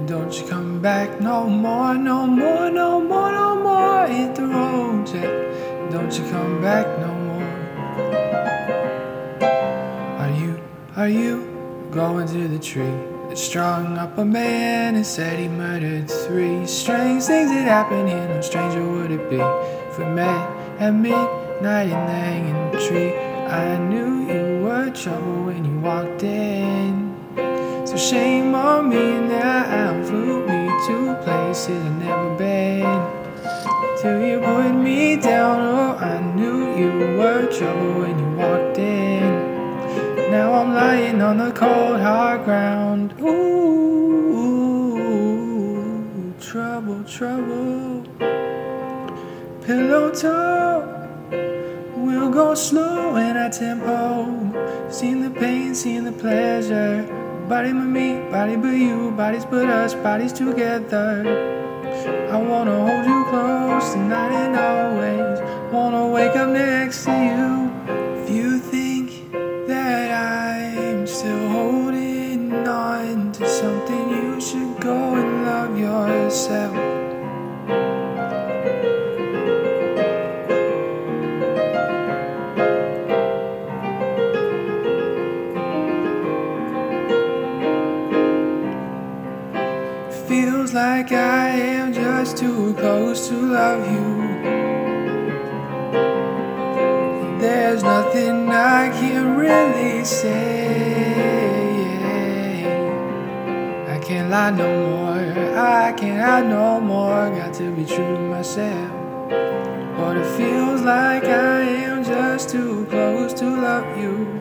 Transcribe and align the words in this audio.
And 0.00 0.08
don't 0.08 0.32
you 0.32 0.46
come 0.48 0.80
back 0.80 1.20
no 1.20 1.46
more, 1.46 1.94
no 1.94 2.26
more, 2.26 2.70
no 2.70 3.02
more, 3.02 3.30
no 3.32 3.54
more. 3.62 4.06
Hit 4.06 4.34
the 4.34 4.46
road, 4.46 5.06
Jack. 5.06 5.24
And 5.26 5.92
don't 5.92 6.10
you 6.18 6.24
come 6.30 6.62
back 6.62 6.86
no 6.98 7.12
more. 7.28 7.52
Are 10.20 10.30
you, 10.30 10.58
are 10.96 11.08
you 11.10 11.86
going 11.90 12.26
to 12.28 12.48
the 12.48 12.58
tree 12.58 12.96
that 13.28 13.36
strung 13.36 13.98
up 13.98 14.16
a 14.16 14.24
man 14.24 14.94
and 14.94 15.04
said 15.04 15.38
he 15.38 15.48
murdered 15.48 16.10
three? 16.10 16.66
Strange 16.66 17.24
things 17.24 17.50
that 17.50 17.68
happen 17.68 18.06
here, 18.06 18.26
no 18.26 18.40
stranger 18.40 18.82
would 18.82 19.10
it 19.10 19.28
be 19.28 19.36
if 19.36 19.98
we 19.98 20.06
met 20.06 20.48
at 20.80 20.94
midnight 20.94 21.90
in 21.92 22.06
the 22.08 22.18
hanging 22.24 22.88
tree. 22.88 23.14
I 23.14 23.76
knew 23.76 24.32
you 24.32 24.64
were 24.64 24.88
trouble 24.92 25.44
when 25.44 25.62
you 25.66 25.78
walked 25.80 26.22
in. 26.22 26.99
So 27.90 27.96
shame 27.96 28.54
on 28.54 28.88
me 28.88 29.18
now, 29.18 30.00
flew 30.04 30.46
me 30.46 30.68
to 30.86 31.16
places 31.24 31.84
I've 31.84 31.98
never 31.98 32.36
been. 32.36 33.02
Till 34.00 34.20
you 34.24 34.38
put 34.38 34.74
me 34.74 35.16
down, 35.16 35.58
oh, 35.58 35.96
I 35.98 36.20
knew 36.36 36.72
you 36.78 36.92
were 37.18 37.50
trouble 37.50 38.02
when 38.02 38.16
you 38.16 38.30
walked 38.36 38.78
in. 38.78 39.24
Now 40.30 40.52
I'm 40.52 40.72
lying 40.72 41.20
on 41.20 41.38
the 41.38 41.50
cold 41.50 41.98
hard 41.98 42.44
ground. 42.44 43.12
Ooh, 43.20 43.42
trouble, 46.40 47.02
trouble. 47.02 48.04
Pillow 49.66 50.12
talk. 50.12 50.84
We'll 51.96 52.30
go 52.30 52.54
slow 52.54 53.16
in 53.16 53.36
our 53.36 53.50
tempo. 53.50 54.88
Seeing 54.92 55.22
the 55.22 55.30
pain, 55.30 55.74
seeing 55.74 56.04
the 56.04 56.12
pleasure. 56.12 57.04
Body 57.50 57.72
but 57.72 57.86
me, 57.86 58.14
body 58.30 58.54
but 58.54 58.68
you, 58.68 59.10
bodies 59.10 59.44
but 59.44 59.66
us, 59.66 59.92
bodies 59.94 60.32
together. 60.32 61.26
I 62.30 62.36
wanna 62.40 62.76
hold 62.86 63.04
you 63.04 63.24
close 63.28 63.92
tonight 63.92 64.30
and 64.30 64.54
always. 64.56 65.72
Wanna 65.72 66.06
wake 66.06 66.36
up 66.36 66.50
next 66.50 67.06
to 67.06 67.10
you. 67.10 67.72
If 68.22 68.30
you 68.30 68.58
think 68.60 69.32
that 69.66 70.12
I'm 70.12 71.08
still 71.08 71.48
holding 71.48 72.52
on 72.68 73.32
to 73.32 73.48
something, 73.48 74.10
you 74.10 74.40
should 74.40 74.80
go 74.80 75.16
and 75.16 75.44
love 75.44 75.76
yourself. 75.76 76.89
Feels 90.70 90.84
like 90.84 91.10
I 91.10 91.48
am 91.48 91.92
just 91.92 92.36
too 92.36 92.74
close 92.74 93.26
to 93.26 93.34
love 93.34 93.90
you. 93.90 94.22
There's 97.40 97.82
nothing 97.82 98.48
I 98.50 98.90
can 98.90 99.36
really 99.36 100.04
say. 100.04 101.02
I 103.88 103.98
can't 103.98 104.30
lie 104.30 104.50
no 104.50 104.70
more. 104.90 105.58
I 105.58 105.92
can't 105.92 106.20
hide 106.20 106.46
no 106.46 106.80
more. 106.80 107.30
Got 107.30 107.52
to 107.54 107.72
be 107.72 107.84
true 107.84 108.14
to 108.14 108.20
myself. 108.20 108.92
But 109.96 110.18
it 110.18 110.36
feels 110.36 110.82
like 110.82 111.24
I 111.24 111.62
am 111.62 112.04
just 112.04 112.48
too 112.48 112.86
close 112.88 113.32
to 113.40 113.46
love 113.46 113.98
you. 113.98 114.38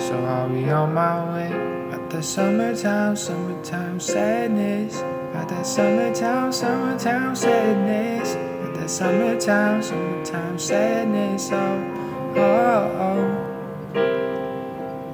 So 0.00 0.24
I'll 0.24 0.48
be 0.48 0.70
on 0.70 0.94
my 0.94 1.34
way. 1.34 1.71
That 2.12 2.24
summertime, 2.24 3.16
summertime 3.16 3.98
sadness. 3.98 5.00
Got 5.32 5.48
that 5.48 5.66
summertime, 5.66 6.52
summertime 6.52 7.34
sadness. 7.34 8.34
Got 8.34 8.74
that 8.74 8.90
summertime, 8.90 9.82
summertime 9.82 10.58
sadness. 10.58 11.48
Oh, 11.50 12.36
oh, 12.36 12.98
oh. 13.00 13.22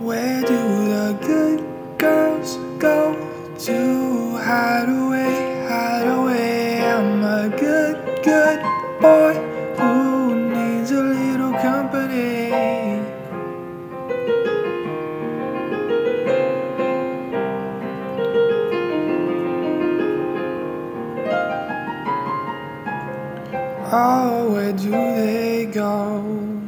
Where 0.00 0.40
do 0.40 0.88
the 0.88 1.16
good 1.22 1.64
girls 1.98 2.56
go 2.80 3.14
to 3.60 4.36
hide 4.38 4.88
away, 4.88 5.07
Oh, 23.90 24.50
where 24.52 24.74
do 24.74 24.90
they 24.90 25.64
go? 25.64 26.67